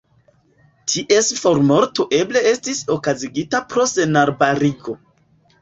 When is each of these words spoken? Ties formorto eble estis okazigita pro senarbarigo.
Ties 0.93 1.27
formorto 1.41 2.07
eble 2.21 2.43
estis 2.53 2.81
okazigita 2.97 3.63
pro 3.75 3.89
senarbarigo. 3.95 4.99